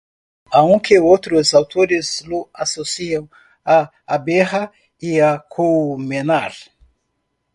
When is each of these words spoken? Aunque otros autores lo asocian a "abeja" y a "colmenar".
Aunque 0.49 0.97
otros 0.99 1.53
autores 1.53 2.25
lo 2.25 2.49
asocian 2.55 3.29
a 3.63 3.91
"abeja" 4.07 4.71
y 4.97 5.19
a 5.19 5.45
"colmenar". 5.47 6.53